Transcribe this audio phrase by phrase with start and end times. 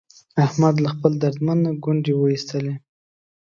[0.45, 2.75] احمد له خپل درمند نه ګونډی و ایستلا.